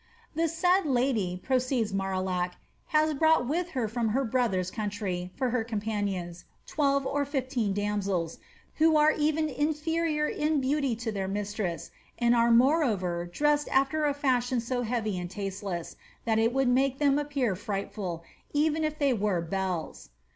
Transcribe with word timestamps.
^ 0.01 0.03
The 0.35 0.47
said 0.47 0.87
lady," 0.87 1.39
proceeds 1.43 1.93
Marillac, 1.93 2.53
^ 2.53 2.55
has 2.87 3.13
brought 3.13 3.47
with 3.47 3.69
her 3.77 3.87
from 3.87 4.07
her 4.07 4.25
brother's 4.25 4.71
country, 4.71 5.31
for 5.35 5.51
her 5.51 5.63
companions, 5.63 6.43
twelve 6.65 7.05
or 7.05 7.23
fifteen 7.23 7.71
damsels, 7.71 8.39
who 8.77 8.97
are 8.97 9.11
even 9.11 9.47
inferior 9.47 10.27
in 10.27 10.59
beauty 10.59 10.95
to 10.95 11.11
their 11.11 11.27
mistress, 11.27 11.91
and 12.17 12.33
are 12.35 12.49
moreover 12.49 13.29
dressed 13.31 13.69
after 13.69 14.05
a 14.05 14.13
fashion 14.15 14.59
so 14.59 14.81
heavy 14.81 15.19
and 15.19 15.29
tasteless, 15.29 15.97
that 16.25 16.39
it 16.39 16.51
would 16.51 16.67
make 16.67 16.97
them 16.97 17.17
af^ieir 17.17 17.51
frightftil, 17.53 18.21
even 18.53 18.83
if 18.83 18.97
they 18.97 19.13
were 19.13 19.39
belles? 19.39 20.09